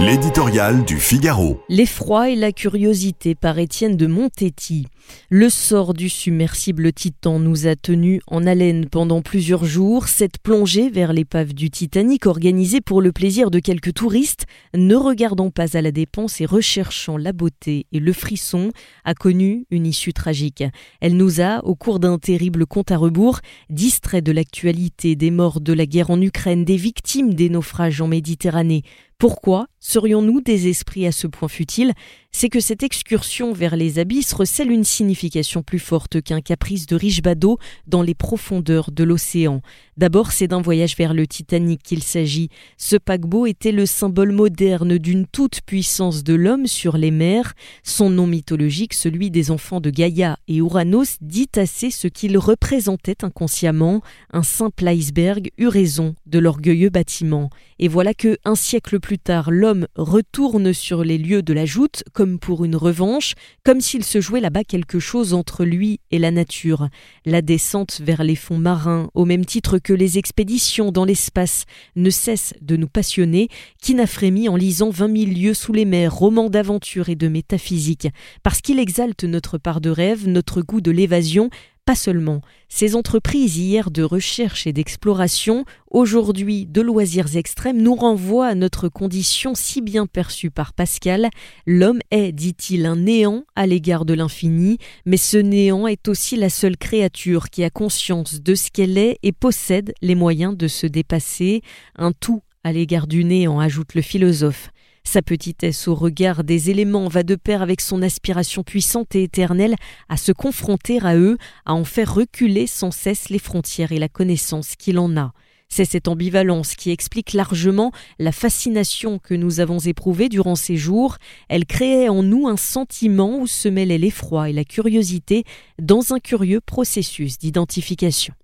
[0.00, 1.60] L'éditorial du Figaro.
[1.68, 4.86] L'effroi et la curiosité par Étienne de Montetti.
[5.28, 10.06] Le sort du submersible Titan nous a tenus en haleine pendant plusieurs jours.
[10.06, 15.50] Cette plongée vers l'épave du Titanic, organisée pour le plaisir de quelques touristes, ne regardant
[15.50, 18.70] pas à la dépense et recherchant la beauté et le frisson,
[19.04, 20.62] a connu une issue tragique.
[21.00, 25.60] Elle nous a, au cours d'un terrible compte à rebours, distrait de l'actualité des morts
[25.60, 28.84] de la guerre en Ukraine, des victimes des naufrages en Méditerranée,
[29.18, 31.92] pourquoi serions-nous des esprits à ce point futiles?
[32.30, 36.94] C'est que cette excursion vers les abysses recèle une signification plus forte qu'un caprice de
[36.94, 37.58] riche badaud
[37.88, 39.60] dans les profondeurs de l'océan.
[39.96, 42.48] D'abord, c'est d'un voyage vers le Titanic qu'il s'agit.
[42.76, 47.54] Ce paquebot était le symbole moderne d'une toute puissance de l'homme sur les mers.
[47.82, 53.24] Son nom mythologique, celui des enfants de Gaïa et Ouranos, dit assez ce qu'il représentait
[53.24, 54.00] inconsciemment.
[54.32, 57.50] Un simple iceberg eut raison de l'orgueilleux bâtiment.
[57.78, 62.02] Et voilà que, un siècle plus tard, l'homme retourne sur les lieux de la joute
[62.12, 66.30] comme pour une revanche, comme s'il se jouait là-bas quelque chose entre lui et la
[66.30, 66.88] nature.
[67.24, 71.64] La descente vers les fonds marins, au même titre que les expéditions dans l'espace,
[71.96, 73.48] ne cesse de nous passionner,
[73.80, 77.28] qui n'a frémi en lisant vingt mille lieues sous les mers, romans d'aventure et de
[77.28, 78.08] métaphysique,
[78.42, 81.50] parce qu'il exalte notre part de rêve, notre goût de l'évasion,
[81.88, 82.42] pas seulement.
[82.68, 88.90] Ces entreprises hier de recherche et d'exploration, aujourd'hui de loisirs extrêmes, nous renvoient à notre
[88.90, 91.30] condition si bien perçue par Pascal.
[91.66, 96.50] L'homme est, dit-il, un néant à l'égard de l'infini, mais ce néant est aussi la
[96.50, 100.86] seule créature qui a conscience de ce qu'elle est et possède les moyens de se
[100.86, 101.62] dépasser.
[101.96, 104.72] Un tout à l'égard du néant, ajoute le philosophe.
[105.10, 109.74] Sa petitesse au regard des éléments va de pair avec son aspiration puissante et éternelle
[110.10, 114.10] à se confronter à eux, à en faire reculer sans cesse les frontières et la
[114.10, 115.32] connaissance qu'il en a.
[115.70, 121.16] C'est cette ambivalence qui explique largement la fascination que nous avons éprouvée durant ces jours.
[121.48, 125.44] Elle créait en nous un sentiment où se mêlaient l'effroi et la curiosité
[125.78, 128.34] dans un curieux processus d'identification.